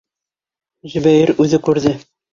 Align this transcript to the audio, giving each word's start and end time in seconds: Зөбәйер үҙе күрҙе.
Зөбәйер 0.95 1.33
үҙе 1.45 1.63
күрҙе. 1.69 1.97